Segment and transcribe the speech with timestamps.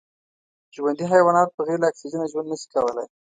[0.75, 3.07] ژوندي حیوانات بغیر له اکسېجنه ژوند نشي کولای